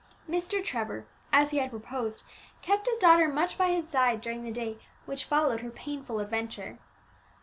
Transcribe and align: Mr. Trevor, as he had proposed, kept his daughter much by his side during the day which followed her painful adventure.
Mr. 0.27 0.63
Trevor, 0.63 1.05
as 1.31 1.51
he 1.51 1.57
had 1.59 1.69
proposed, 1.69 2.23
kept 2.63 2.87
his 2.87 2.97
daughter 2.97 3.27
much 3.27 3.55
by 3.55 3.69
his 3.69 3.87
side 3.87 4.19
during 4.19 4.43
the 4.43 4.51
day 4.51 4.79
which 5.05 5.25
followed 5.25 5.59
her 5.61 5.69
painful 5.69 6.19
adventure. 6.19 6.79